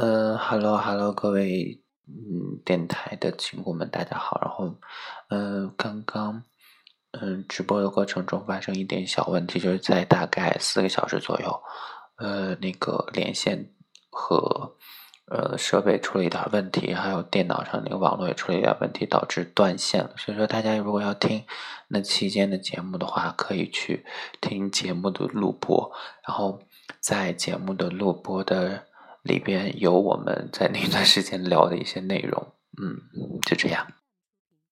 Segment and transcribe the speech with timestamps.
[0.00, 4.38] 嗯，Hello Hello，各位嗯电台的亲故们，大家好。
[4.40, 4.72] 然后，
[5.28, 6.40] 嗯，刚刚
[7.10, 11.62] 嗯直播的过程中发生一点小问题，就是在大概四个小时左右，
[12.18, 13.72] 呃，那个连线
[14.08, 14.76] 和
[15.32, 20.14] 呃设备出了一点问题，还有电脑上那个网络也出了一点问题，导致断线了。
[20.16, 21.44] 所以说，大家如果要听
[21.88, 24.06] 那期间的节目的话，可以去
[24.40, 25.90] 听节目的录播，
[26.24, 26.60] 然后
[27.00, 28.84] 在节目的录播的。
[29.22, 33.00] 里边有我们在那段时间聊的一些内容，嗯，
[33.46, 33.86] 就这样。